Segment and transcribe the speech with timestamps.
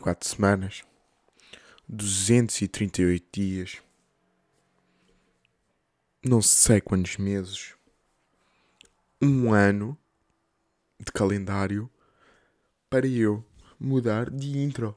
[0.00, 0.82] foram precisas 34 semanas,
[1.88, 3.82] 238 dias,
[6.24, 7.74] não sei quantos meses,
[9.20, 9.98] um ano
[10.98, 11.90] de calendário
[12.88, 13.44] para eu
[13.78, 14.96] mudar de intro.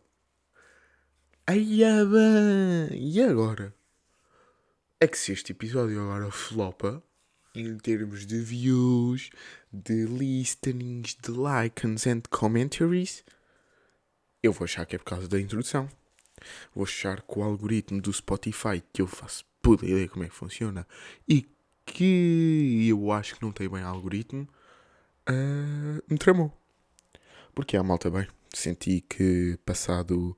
[1.48, 1.56] Ah.
[1.56, 1.84] E
[3.22, 3.74] agora?
[5.00, 7.04] É que se este episódio agora flopa,
[7.54, 9.30] em termos de views,
[9.72, 13.24] de listenings, de likes and commentaries,
[14.46, 15.90] eu vou achar que é por causa da introdução.
[16.74, 20.36] Vou achar que o algoritmo do Spotify, que eu faço puta ideia como é que
[20.36, 20.88] funciona,
[21.28, 21.48] e
[21.86, 24.48] que eu acho que não tem bem algoritmo,
[25.30, 26.52] uh, me tramou.
[27.54, 28.28] Porque a malta bem.
[28.54, 30.38] Senti que passado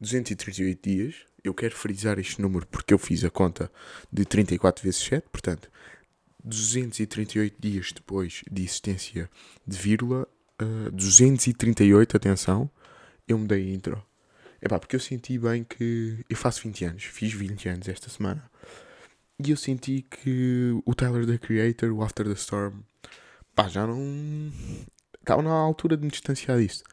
[0.00, 3.70] 238 dias, eu quero frisar este número porque eu fiz a conta
[4.10, 5.70] de 34 vezes 7, portanto,
[6.44, 9.30] 238 dias depois de existência
[9.66, 10.26] de vírgula,
[10.60, 12.70] uh, 238, atenção,
[13.26, 14.02] eu mudei a intro.
[14.60, 18.08] É pá, porque eu senti bem que eu faço 20 anos, fiz 20 anos esta
[18.08, 18.48] semana.
[19.44, 22.80] E eu senti que o Tyler the Creator, o After the Storm,
[23.54, 24.52] pá, já não.
[25.20, 26.84] Estava na altura de me distanciar disso.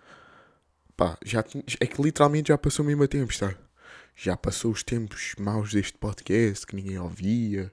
[0.98, 1.44] Pá, já
[1.80, 3.56] é que literalmente já passou mesmo a tempo, está?
[4.16, 7.72] Já passou os tempos maus deste podcast que ninguém ouvia,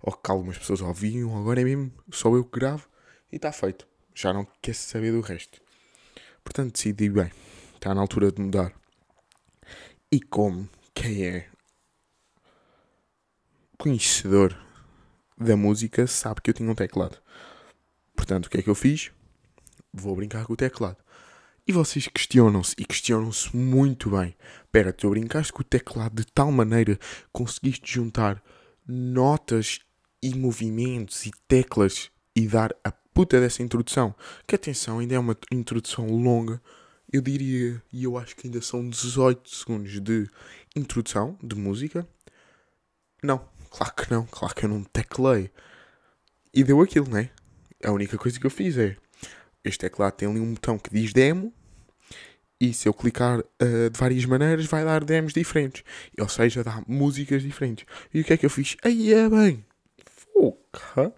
[0.00, 2.88] ou que algumas pessoas ouviam, agora é mesmo só eu que gravo
[3.30, 3.86] e está feito.
[4.14, 5.60] Já não quer saber do resto.
[6.42, 7.30] Portanto, decidi bem,
[7.84, 8.72] está na altura de mudar.
[10.10, 11.48] E como quem é
[13.76, 14.56] conhecedor
[15.36, 17.18] da música sabe que eu tinha um teclado.
[18.16, 19.10] Portanto, o que é que eu fiz?
[19.92, 20.96] Vou brincar com o teclado.
[21.66, 24.34] E vocês questionam-se, e questionam-se muito bem.
[24.72, 26.98] Pera, tu brincaste com o teclado de tal maneira
[27.32, 28.42] conseguiste juntar
[28.88, 29.80] notas
[30.22, 34.14] e movimentos e teclas e dar a puta dessa introdução.
[34.46, 36.62] Que atenção, ainda é uma introdução longa.
[37.12, 40.28] Eu diria, e eu acho que ainda são 18 segundos de
[40.74, 42.06] introdução de música.
[43.22, 45.50] Não, claro que não, claro que eu não teclei.
[46.52, 47.30] E deu aquilo, né?
[47.84, 48.96] A única coisa que eu fiz é
[49.64, 51.52] este teclado tem ali um botão que diz demo
[52.60, 55.82] e se eu clicar uh, de várias maneiras vai dar demos diferentes.
[56.18, 57.84] Ou seja, dá músicas diferentes.
[58.12, 58.76] E o que é que eu fiz?
[58.82, 59.64] Aí é bem.
[60.06, 61.12] Foca.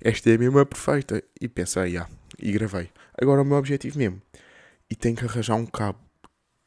[0.00, 1.22] Esta é a mesma perfeita.
[1.40, 2.08] E pensei, ah,
[2.38, 2.90] e gravei.
[3.20, 4.22] Agora o meu objetivo mesmo.
[4.90, 5.98] E tenho que arranjar um cabo.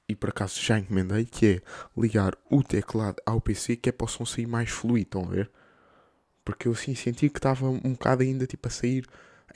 [0.07, 1.61] E por acaso já encomendei que é
[1.95, 5.27] ligar o teclado ao PC que é para o som sair mais fluido, estão a
[5.27, 5.51] ver?
[6.43, 9.05] Porque eu assim senti que estava um bocado ainda tipo a sair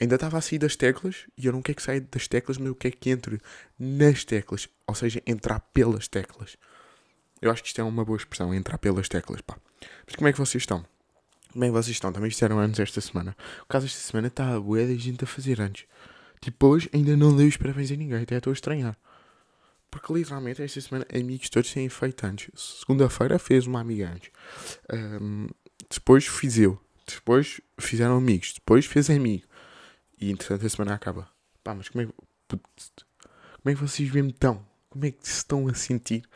[0.00, 2.68] ainda estava a sair das teclas e eu não quero que saia das teclas, mas
[2.68, 3.40] eu quero que entre
[3.78, 6.56] nas teclas, ou seja, entrar pelas teclas.
[7.40, 9.56] Eu acho que isto é uma boa expressão, entrar pelas teclas, pá.
[10.06, 10.84] Mas como é que vocês estão?
[11.52, 12.12] Como é que vocês estão?
[12.12, 13.36] Também fizeram anos esta semana.
[13.60, 15.84] Por causa esta semana está a bué de gente a fazer anos.
[16.44, 18.98] Tipo, hoje ainda não dei os parabéns a ninguém, até estou a estranhar.
[19.90, 22.50] Porque literalmente esta semana amigos todos têm feito antes.
[22.80, 24.30] Segunda-feira fez uma amiga antes.
[24.92, 25.46] Um,
[25.88, 26.78] depois fiz eu.
[27.06, 28.52] Depois fizeram amigos.
[28.52, 29.44] Depois fez amigo.
[30.20, 31.26] E entretanto a semana acaba.
[31.62, 32.08] Pá, mas como é,
[32.46, 32.60] como
[33.64, 34.66] é que vocês mesmo estão?
[34.90, 36.28] Como é que se estão a sentir?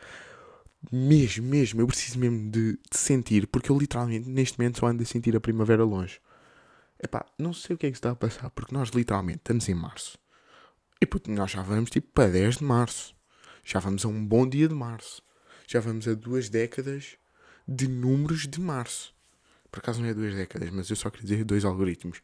[0.91, 5.03] Mesmo, mesmo, eu preciso mesmo de, de sentir, porque eu literalmente neste momento só ando
[5.03, 6.19] a sentir a primavera longe.
[7.01, 9.73] Epá, não sei o que é que está a passar, porque nós literalmente estamos em
[9.73, 10.17] março.
[11.01, 13.15] E puto, nós já vamos tipo para 10 de março.
[13.63, 15.21] Já vamos a um bom dia de março.
[15.65, 17.17] Já vamos a duas décadas
[17.67, 19.13] de números de março.
[19.71, 22.21] Por acaso não é duas décadas, mas eu só queria dizer dois algoritmos.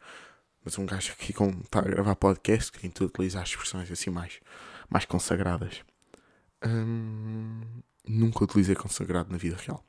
[0.64, 4.10] Mas um gajo aqui está a gravar podcast que tem que utilizar as expressões assim
[4.10, 4.40] mais,
[4.90, 5.84] mais consagradas.
[6.66, 7.62] Hum,
[8.08, 9.86] nunca utilizei consagrado na vida real.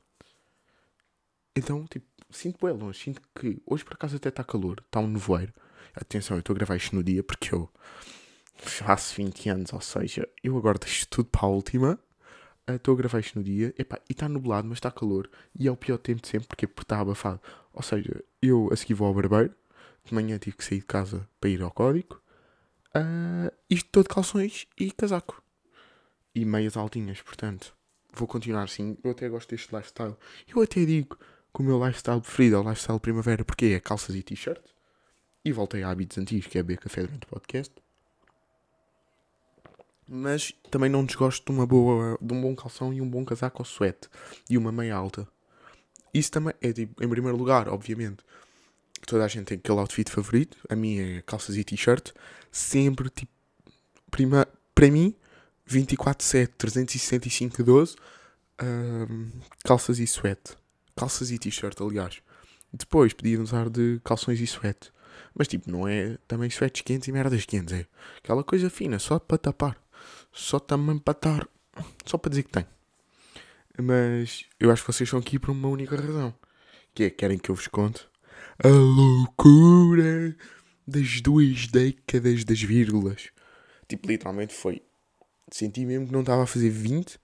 [1.55, 2.99] Então, tipo, sinto bem longe.
[2.99, 5.53] Sinto que hoje por acaso até está calor, está um nevoeiro.
[5.95, 7.69] Atenção, eu estou a gravar isto no dia porque eu
[8.57, 11.99] faço 20 anos, ou seja, eu agora deixo tudo para a última.
[12.67, 15.29] Estou a gravar isto no dia Epá, e está nublado, mas está calor.
[15.57, 17.41] E é o pior tempo de sempre porque, porque está abafado.
[17.73, 19.53] Ou seja, eu a seguir vou ao barbeiro
[20.07, 22.21] de manhã tive que sair de casa para ir ao código.
[22.95, 25.41] Uh, isto todo calções e casaco.
[26.33, 27.75] E meias altinhas, portanto.
[28.13, 28.97] Vou continuar assim.
[29.03, 30.15] Eu até gosto deste lifestyle.
[30.47, 31.17] Eu até digo
[31.57, 34.61] que o meu lifestyle preferido é o lifestyle primavera, porque é calças e t-shirt.
[35.43, 37.73] E voltei a hábitos antigos, que é beber café durante o podcast.
[40.07, 43.61] Mas também não desgosto de, uma boa, de um bom calção e um bom casaco
[43.61, 44.07] ou suete.
[44.47, 45.27] E uma meia alta.
[46.13, 48.23] Isso também é, tipo, em primeiro lugar, obviamente
[49.05, 50.57] toda a gente tem aquele outfit favorito.
[50.69, 52.11] A minha é calças e t-shirt.
[52.51, 53.31] Sempre, tipo,
[54.11, 55.15] prima, para mim,
[55.67, 57.95] 24-7, 365-12,
[58.61, 59.29] um,
[59.63, 60.55] calças e suete.
[60.97, 62.21] Calças e t-shirt, aliás.
[62.73, 64.91] Depois podiam usar de calções e suete.
[65.33, 67.73] Mas, tipo, não é também suetes quentes e merdas quentes.
[67.73, 67.85] É
[68.17, 69.77] aquela coisa fina, só para tapar.
[70.31, 71.47] só também para estar.
[72.05, 72.65] Só para dizer que tem.
[73.79, 76.33] Mas eu acho que vocês estão aqui por uma única razão.
[76.93, 78.07] Que é querem que eu vos conte
[78.63, 80.35] a loucura
[80.87, 83.29] das duas décadas das vírgulas.
[83.87, 84.81] Tipo, literalmente foi.
[85.51, 87.19] Senti mesmo que não estava a fazer 20,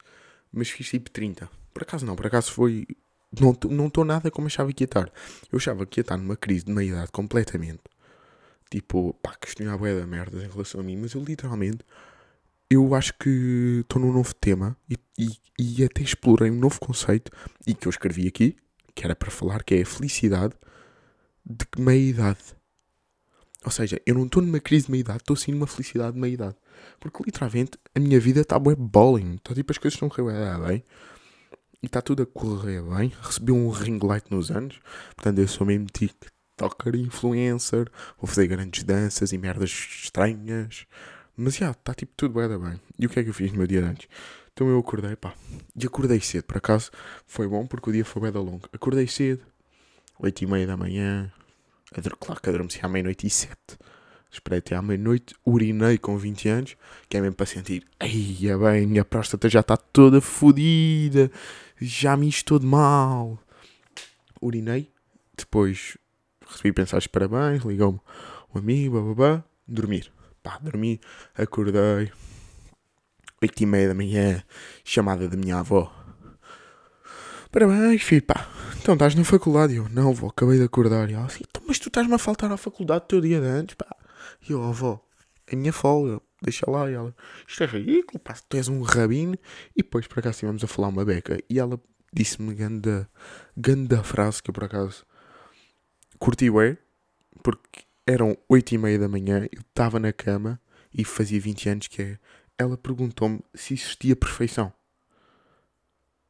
[0.52, 1.50] mas fiz tipo 30.
[1.74, 2.86] Por acaso não, por acaso foi.
[3.40, 5.12] Não estou nada como achava que ia estar.
[5.52, 7.82] Eu achava que ia estar numa crise de meia-idade completamente.
[8.70, 11.80] Tipo, pá, questionar bué da merda em relação a mim, mas eu literalmente.
[12.70, 17.32] Eu acho que estou num novo tema e, e, e até explorei um novo conceito
[17.68, 18.56] e que eu escrevi aqui,
[18.96, 20.56] que era para falar, que é a felicidade
[21.46, 22.56] de meia-idade.
[23.66, 26.56] Ou seja, eu não estou numa crise de meia-idade, estou sim numa felicidade de meia-idade.
[27.00, 29.36] Porque literalmente a minha vida está bué bowling.
[29.36, 30.84] Está tipo as coisas estão a correr bem.
[31.84, 33.12] E está tudo a correr bem.
[33.22, 34.80] Recebi um ring light nos anos.
[35.18, 37.92] Portanto, eu sou mesmo TikToker influencer.
[38.18, 40.88] Vou fazer grandes danças e merdas estranhas.
[41.36, 42.80] Mas já, está tipo tudo bué bem.
[42.98, 44.08] E o que é que eu fiz no meu dia antes?
[44.54, 45.34] Então eu acordei, pá.
[45.76, 46.46] E acordei cedo.
[46.46, 46.90] Por acaso
[47.28, 48.70] foi bom porque o dia foi da longo.
[48.72, 49.42] Acordei cedo.
[50.20, 51.34] 8 e meia da manhã.
[52.18, 53.78] Claro que adormeci à meia-noite e sete.
[54.32, 56.78] Esperei até à meia-noite, urinei com 20 anos,
[57.08, 61.32] que é mesmo para sentir, ai, é bem, minha próstata já está toda fodida,
[61.80, 63.40] já me estou de mal.
[64.42, 64.92] Urinei,
[65.38, 65.98] depois
[66.48, 68.00] recebi mensagens de parabéns, ligou-me
[68.54, 70.12] um amigo, bababá, dormir.
[70.42, 71.00] Pá, dormi,
[71.36, 72.12] acordei,
[73.42, 74.44] 8 e meia da manhã,
[74.84, 75.92] chamada da minha avó.
[77.50, 78.50] Parabéns, filho, pá,
[78.82, 79.76] então estás na faculdade?
[79.76, 81.10] Eu, não, vou, acabei de acordar.
[81.10, 83.76] E ela assim, mas tu estás-me a faltar à faculdade o teu dia de antes,
[83.76, 83.88] pá.
[84.48, 85.02] E eu, avó,
[85.48, 86.90] é minha folga, deixa lá.
[86.90, 87.16] E ela,
[87.48, 89.38] isto é ridículo, pá, tu és um rabino.
[89.76, 91.40] E depois, por acaso, estivemos a falar uma beca.
[91.50, 91.82] E ela
[92.12, 93.10] disse-me ganda,
[93.58, 95.06] ganda frase que eu, por acaso,
[96.20, 96.78] curti bem.
[97.42, 100.62] Porque eram oito e meia da manhã, eu estava na cama
[100.94, 102.20] e fazia 20 anos que é...
[102.58, 104.72] Ela perguntou-me se existia perfeição.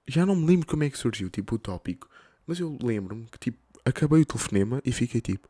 [0.08, 2.10] Já não me lembro como é que surgiu, tipo, o tópico.
[2.48, 5.50] Mas eu lembro-me que, tipo, acabei o telefonema e fiquei tipo...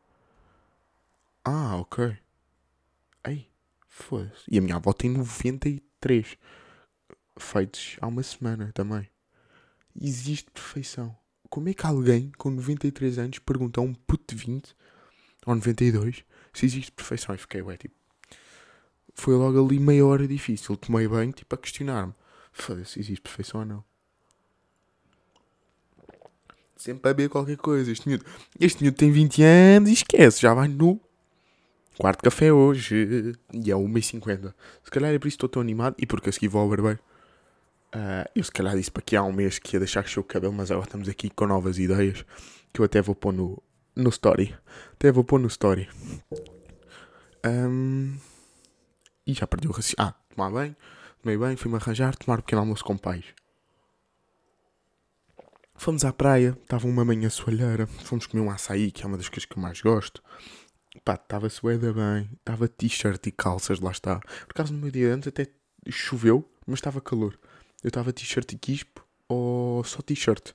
[1.44, 2.16] Ah, ok.
[3.96, 4.42] Foda-se.
[4.50, 6.36] E a minha avó tem 93.
[7.38, 9.08] Feitos há uma semana também.
[10.00, 11.16] Existe perfeição.
[11.48, 14.74] Como é que alguém com 93 anos pergunta a um puto de 20
[15.46, 17.36] ou 92 se existe perfeição?
[17.36, 17.94] E fiquei, ué, tipo...
[19.14, 20.76] Foi logo ali meia hora difícil.
[20.76, 22.14] Tomei bem, tipo, a questionar-me.
[22.50, 23.84] Foda-se, existe perfeição ou não?
[26.76, 27.92] sempre a beber qualquer coisa.
[27.92, 28.24] Este miúdo,
[28.58, 31.00] este miúdo tem 20 anos e esquece, já vai no
[31.98, 33.34] quarto café hoje.
[33.52, 34.54] E é 1h50.
[34.82, 36.68] Se calhar é por isso que estou tão animado e porque a seguir vou ao
[36.68, 36.98] barbeiro.
[37.94, 40.24] Uh, eu se calhar disse para aqui há um mês que ia deixar crescer o
[40.24, 42.24] cabelo, mas agora estamos aqui com novas ideias
[42.72, 43.62] que eu até vou pôr no,
[43.94, 44.54] no story.
[44.94, 45.88] Até vou pôr no story.
[47.46, 48.16] Um,
[49.24, 49.96] e já perdi o raciocínio.
[49.98, 50.76] Ah, tomar bem,
[51.22, 53.26] tomei bem, fui-me arranjar, tomar um pequeno almoço com pais.
[55.76, 59.28] Fomos à praia, estava uma manhã soalheira, fomos comer um açaí, que é uma das
[59.28, 60.22] coisas que eu mais gosto.
[61.02, 64.20] Pá, estava-se bem, estava t-shirt e calças, lá está.
[64.46, 65.48] Por causa do meu dia antes até
[65.88, 67.38] choveu, mas estava calor.
[67.82, 70.52] Eu estava t-shirt e quispo ou só t-shirt.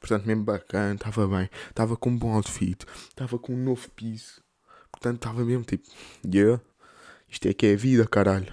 [0.00, 1.48] Portanto, mesmo bacana, estava bem.
[1.70, 4.42] Estava com um bom outfit, estava com um novo piso.
[4.90, 5.88] Portanto, estava mesmo tipo,
[6.26, 6.60] yeah,
[7.28, 8.52] isto é que é a vida, caralho.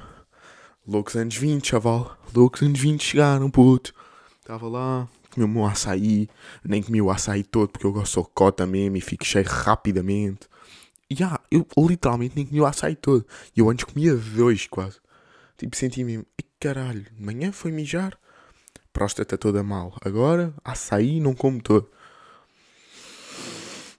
[0.88, 2.18] Loucos anos 20, chaval.
[2.34, 3.94] Loucos anos 20 chegaram, puto.
[4.40, 6.30] Estava lá, comi o meu açaí,
[6.64, 10.48] nem comi o açaí todo porque eu gosto de cota mesmo e fico cheio rapidamente.
[11.10, 13.26] E yeah, eu literalmente nem comi o açaí todo.
[13.56, 15.00] E eu antes comia dois quase.
[15.58, 16.26] Tipo, senti mesmo,
[16.60, 18.18] caralho, de manhã foi mijar,
[18.92, 19.98] próstata toda mal.
[20.04, 21.90] Agora, açaí não como todo.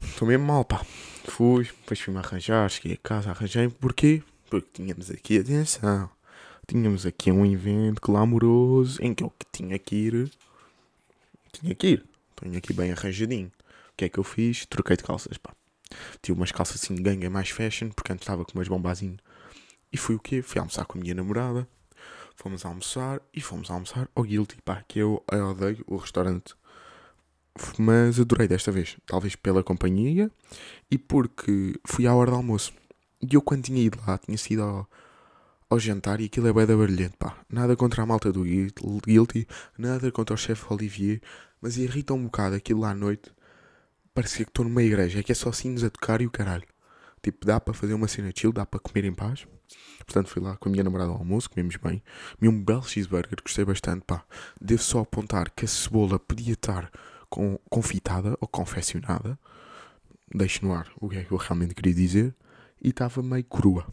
[0.02, 0.84] Estou mesmo mal, pá.
[1.24, 4.22] Fui, depois fui-me arranjar, cheguei a casa, arranjei Porquê?
[4.48, 6.08] Porque tínhamos aqui, atenção,
[6.66, 10.30] tínhamos aqui um evento glamouroso em que eu tinha que ir
[11.60, 12.04] tinha que ir.
[12.36, 13.48] Tenho aqui bem arranjadinho.
[13.48, 14.66] O que é que eu fiz?
[14.66, 15.54] Troquei de calças, pá.
[16.22, 19.18] Tive umas calças assim de ganga mais fashion, porque antes estava com umas bombazinhas.
[19.92, 20.42] E fui o quê?
[20.42, 21.68] Fui almoçar com a minha namorada.
[22.34, 26.54] Fomos almoçar e fomos almoçar ao Guilty, pá, que eu, eu odeio o restaurante.
[27.78, 28.96] Mas adorei desta vez.
[29.06, 30.30] Talvez pela companhia
[30.90, 32.72] e porque fui à hora do almoço.
[33.22, 34.86] E eu quando tinha ido lá, tinha sido ao,
[35.70, 37.38] ao jantar e aquilo é bué da barulhento, pá.
[37.50, 41.22] Nada contra a malta do Guilty, nada contra o chefe Olivier,
[41.60, 43.30] mas irrita um bocado aquilo lá à noite.
[44.16, 46.66] Parecia que estou numa igreja, é que é só sinos a tocar e o caralho.
[47.22, 49.46] Tipo, dá para fazer uma cena chill, dá para comer em paz.
[49.98, 52.02] Portanto, fui lá com a minha namorada ao almoço, comemos bem.
[52.38, 54.24] Comi um belo cheeseburger, gostei bastante, pá.
[54.58, 56.90] Devo só apontar que a cebola podia estar
[57.28, 59.38] com, confitada ou confeccionada.
[60.34, 62.34] Deixe no ar o que é que eu realmente queria dizer.
[62.80, 63.86] E estava meio crua.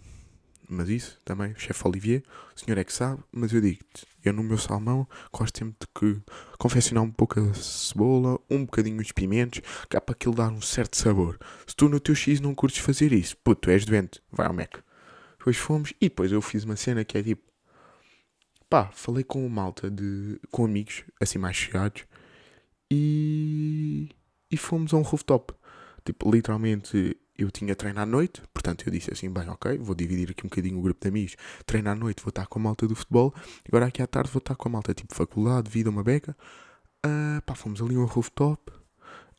[0.69, 2.23] Mas isso também, chefe Olivier,
[2.55, 6.21] o senhor é que sabe, mas eu digo-te, eu no meu salmão gosto sempre de
[6.57, 10.61] confeccionar um pouco de cebola, um bocadinho de pimentos, que é para aquilo dar um
[10.61, 11.37] certo sabor.
[11.67, 14.77] Se tu no teu X não curtes fazer isso, puto, és doente, vai ao Mac.
[15.37, 17.43] Depois fomos e depois eu fiz uma cena que é tipo,
[18.69, 22.05] pá, falei com uma malta de, com amigos, assim mais chegados,
[22.89, 24.09] e,
[24.49, 25.53] e fomos a um rooftop.
[26.05, 30.29] Tipo, literalmente eu tinha treino à noite, portanto eu disse assim, bem, ok, vou dividir
[30.31, 31.35] aqui um bocadinho o grupo de amigos.
[31.65, 33.33] Treino à noite, vou estar com a malta do futebol,
[33.67, 36.35] agora aqui à tarde vou estar com a malta tipo faculdade, vida, uma beca.
[37.05, 38.71] Uh, pá, fomos ali um rooftop,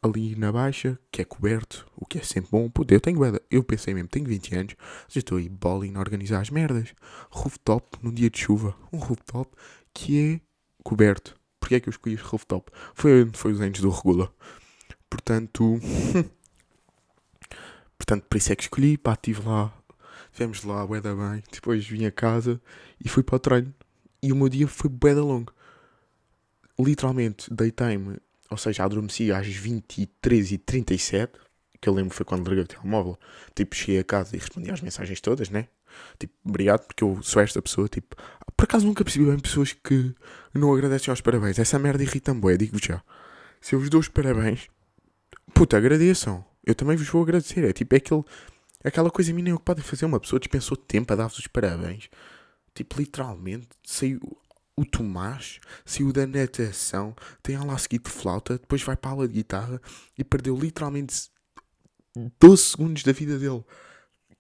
[0.03, 2.69] ali na baixa, que é coberto, o que é sempre bom.
[2.69, 3.19] Puta, eu tenho
[3.51, 4.77] eu pensei mesmo, tenho 20 anos,
[5.09, 6.95] já estou aí bowling a organizar as merdas.
[7.31, 9.51] Rooftop, num dia de chuva, um rooftop
[9.95, 10.41] que é
[10.83, 11.35] coberto.
[11.59, 12.71] Porquê é que eu escolhi este rooftop?
[12.95, 14.31] Foi, foi os anos do Regula.
[15.09, 15.81] Portanto,
[18.05, 19.73] Portanto, por isso é que escolhi, pá, estive lá,
[20.27, 22.61] estivemos lá, bué da bem, depois vim a casa
[23.03, 23.75] e fui para o treino.
[24.23, 25.51] E o meu dia foi bué da longo.
[26.79, 28.19] Literalmente, deitei-me,
[28.51, 31.31] ou seja, adormeci às 23h37,
[31.81, 33.19] que eu lembro foi quando larguei o telemóvel.
[33.55, 35.67] Tipo, cheguei a casa e respondi às mensagens todas, né?
[36.19, 38.17] Tipo, obrigado, porque eu sou esta pessoa, tipo...
[38.55, 40.15] Por acaso nunca percebi bem pessoas que
[40.53, 41.59] não agradecem aos parabéns.
[41.59, 43.03] Essa merda irrita-me digo-vos já.
[43.63, 44.69] Se eu vos dou os parabéns,
[45.55, 47.65] puta, agradeçam eu também vos vou agradecer.
[47.65, 48.25] É tipo, é aquele,
[48.83, 50.07] aquela coisa a mim nem o que podem fazer.
[50.07, 52.09] Uma pessoa dispensou tempo a dar-vos os parabéns.
[52.75, 54.21] Tipo, literalmente, saiu
[54.77, 59.29] o Tomás, saiu da natação, tem lá seguido de flauta, depois vai para a aula
[59.29, 59.81] de guitarra
[60.19, 61.31] e perdeu literalmente
[62.41, 63.65] 12 segundos da vida dele,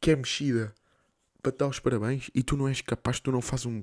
[0.00, 0.74] que é mexida,
[1.40, 2.30] para te dar os parabéns.
[2.34, 3.82] E tu não és capaz, tu não fazes um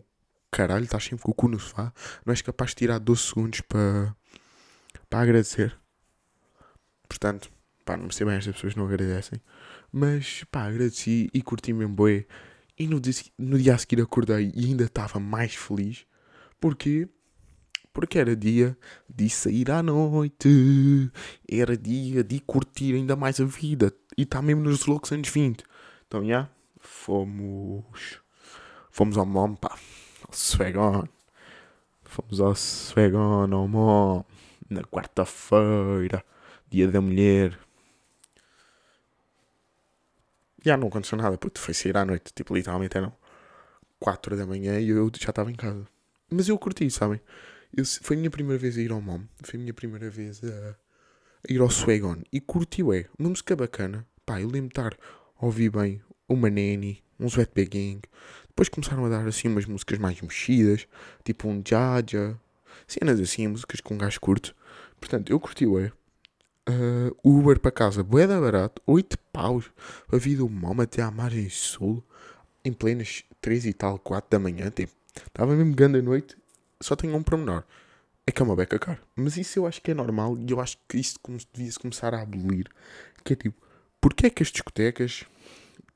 [0.49, 1.93] caralho, estás sempre com o cu no sofá,
[2.25, 4.13] não és capaz de tirar 12 segundos para,
[5.09, 5.79] para agradecer.
[7.07, 7.49] Portanto
[7.91, 9.41] pá, não sei bem, estas pessoas não agradecem.
[9.91, 12.25] Mas, pá, agradeci e curti mesmo bué.
[12.79, 16.05] E no dia, no dia a seguir acordei e ainda estava mais feliz.
[16.59, 17.09] Porquê?
[17.93, 18.77] Porque era dia
[19.09, 21.11] de sair à noite.
[21.49, 23.93] Era dia de curtir ainda mais a vida.
[24.17, 25.63] E está mesmo nos loucos anos 20.
[26.07, 28.21] Então, já, fomos...
[28.89, 29.77] Fomos ao MOM, pá.
[30.25, 31.03] Ao Svegon.
[32.03, 34.23] Fomos ao Svegon, ao MOM.
[34.69, 36.23] Na quarta-feira.
[36.69, 37.59] Dia da Mulher
[40.63, 43.13] já não aconteceu nada, puto, foi sair à noite, tipo, literalmente eram
[43.99, 45.87] 4 da manhã e eu já estava em casa.
[46.29, 47.19] Mas eu curti, sabem?
[47.75, 50.41] Eu, foi a minha primeira vez a ir ao MOM, foi a minha primeira vez
[50.43, 50.75] a,
[51.49, 54.05] a ir ao Swagon e curti, ué, uma música bacana.
[54.25, 54.97] Pá, eu lembro de estar
[55.39, 58.01] ouvir bem uma Nanny, um Sweat Gang.
[58.47, 60.87] Depois começaram a dar assim umas músicas mais mexidas,
[61.23, 62.39] tipo um Jaja,
[62.87, 64.55] cenas assim, músicas com gajo curto.
[64.99, 65.91] Portanto, eu curti, ué.
[66.69, 69.71] Uh, Uber para casa, boeda barato, 8 paus.
[70.11, 72.03] A vida humana até à margem sul,
[72.63, 74.69] em plenas 3 e tal, 4 da manhã.
[74.69, 74.93] Tipo,
[75.27, 76.37] estava mesmo grande a noite.
[76.79, 77.63] Só tenho um pormenor:
[78.25, 79.01] é que é uma beca cara.
[79.15, 81.19] Mas isso eu acho que é normal e eu acho que isso
[81.53, 82.67] devia-se começar a abolir.
[83.23, 83.61] Que é tipo,
[83.99, 85.25] porquê é que as discotecas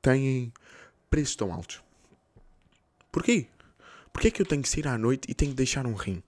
[0.02, 0.52] têm
[1.10, 1.82] preços tão altos?
[3.10, 3.46] Porquê?
[4.12, 6.22] Porquê é que eu tenho que sair à noite e tenho que deixar um rim?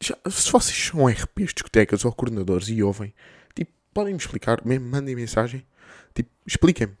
[0.00, 3.14] Já, se vocês são RPs, discotecas ou coordenadores e ouvem,
[3.92, 5.64] tipo, podem-me explicar, mesmo mandem mensagem,
[6.14, 6.96] tipo, expliquem-me.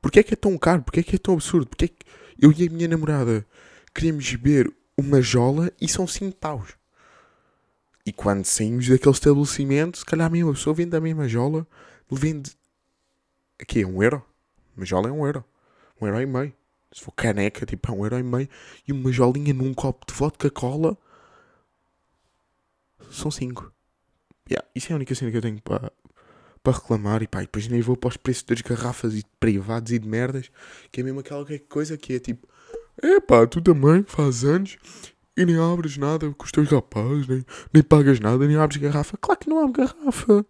[0.00, 0.82] Porquê é que é tão caro?
[0.82, 1.66] Porquê é que é tão absurdo?
[1.66, 2.04] Porquê é que
[2.40, 3.46] eu e a minha namorada
[3.94, 6.74] queremos beber uma jola e são 5 paus?
[8.04, 11.66] E quando saímos daquele estabelecimento, se calhar a mesma pessoa vende a mesma jola,
[12.10, 12.52] vende.
[13.58, 14.22] Aqui é um euro.
[14.76, 15.42] Uma jola é um euro.
[16.00, 16.52] Um euro e meio.
[16.92, 18.48] Se for caneca, tipo, é um euro e meio.
[18.86, 20.98] E uma jolinha num copo de vodka cola
[23.10, 23.72] são 5.
[24.50, 25.90] Yeah, isso é a única cena que eu tenho para
[26.64, 29.26] para reclamar e pá, e depois nem vou para os preços das garrafas e de
[29.38, 30.50] privados e de merdas,
[30.90, 32.48] que é mesmo aquela coisa que é tipo,
[33.02, 34.78] é pá, tu também faz anos
[35.36, 39.16] e nem abres nada com os teus rapazes, nem, nem pagas nada, nem abres garrafa.
[39.18, 40.46] Claro que não abre garrafa.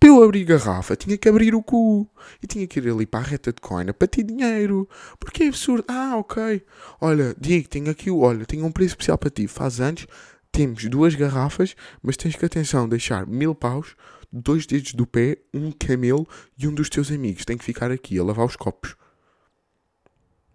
[0.00, 2.08] Para eu abrir garrafa, tinha que abrir o cu.
[2.42, 4.88] E tinha que ir ali para a reta de coina para ter dinheiro.
[5.18, 5.84] Porque é absurdo.
[5.88, 6.64] Ah, ok.
[7.00, 9.46] Olha, Diego, tenho aqui, olha, tenho um preço especial para ti.
[9.46, 10.06] Faz anos,
[10.50, 13.94] temos duas garrafas, mas tens que, atenção, deixar mil paus,
[14.32, 17.44] dois dedos do pé, um camelo e um dos teus amigos.
[17.44, 18.96] Tem que ficar aqui a lavar os copos.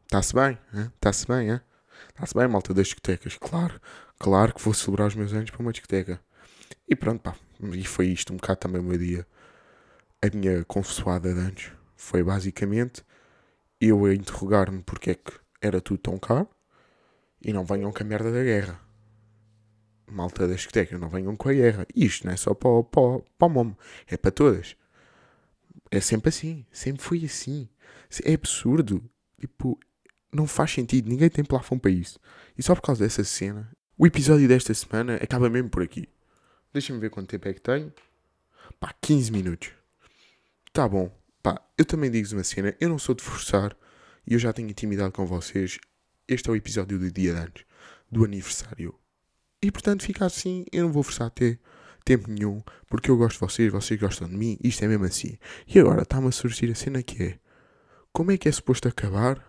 [0.05, 0.57] Está-se bem,
[0.95, 1.59] está-se bem,
[2.09, 3.37] está-se bem, malta das discotecas.
[3.37, 3.81] Claro,
[4.19, 6.21] claro que vou celebrar os meus anos para uma discoteca.
[6.87, 9.25] E pronto, pá, e foi isto um bocado também o meu dia.
[10.21, 13.03] A minha confessoada de anos foi basicamente
[13.79, 16.47] eu a interrogar-me porque é que era tudo tão caro
[17.41, 18.82] e não venham com a merda da guerra
[20.13, 21.87] malta das discotecas, não venham com a guerra.
[21.95, 23.73] Isto não é só para, o, para, para o MOM,
[24.07, 24.75] é para todas.
[25.91, 27.67] É sempre assim, sempre foi assim.
[28.23, 29.03] É absurdo.
[29.39, 29.79] Tipo,
[30.31, 32.19] não faz sentido, ninguém tem plafond para isso.
[32.57, 36.07] E só por causa dessa cena, o episódio desta semana acaba mesmo por aqui.
[36.71, 37.93] Deixa-me ver quanto tempo é que tenho.
[38.79, 39.71] Pá, 15 minutos.
[40.71, 41.11] Tá bom.
[41.41, 43.75] Pá, eu também digo uma cena, eu não sou de forçar
[44.25, 45.77] e eu já tenho intimidade com vocês.
[46.27, 47.65] Este é o episódio do dia de antes,
[48.09, 48.97] do aniversário.
[49.63, 51.57] E portanto fica assim, eu não vou forçar até
[52.03, 55.37] tempo nenhum, porque eu gosto de vocês, vocês gostam de mim, isto é mesmo assim.
[55.65, 57.39] E agora está-me a surgir a cena que é,
[58.11, 59.41] como é que é suposto acabar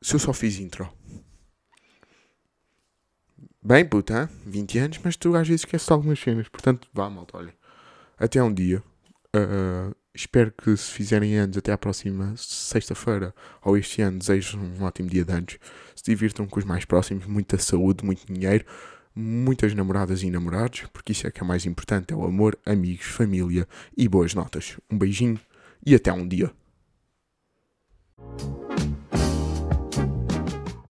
[0.00, 0.88] se eu só fiz intro?
[3.60, 7.54] Bem, puta, 20 anos, mas tu às vezes esqueces algumas cenas, portanto, vá, malta, olha.
[8.16, 8.80] Até um dia.
[9.34, 14.82] Uh, espero que se fizerem anos até à próxima sexta-feira ou este ano, desejo um
[14.82, 15.58] ótimo dia de anos.
[15.94, 18.64] Se divirtam com os mais próximos, muita saúde, muito dinheiro,
[19.14, 23.06] muitas namoradas e namorados, porque isso é que é mais importante: é o amor, amigos,
[23.06, 24.76] família e boas notas.
[24.90, 25.38] Um beijinho
[25.84, 26.52] e até um dia.